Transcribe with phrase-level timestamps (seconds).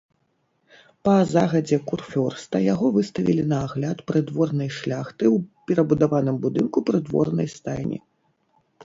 [1.07, 7.99] Па загадзе курфюрста яго выставілі на агляд прыдворнай шляхты ў перабудаваным будынку прыдворнай стайні.